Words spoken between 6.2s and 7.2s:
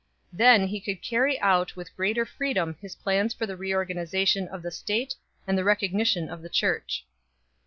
of the Church.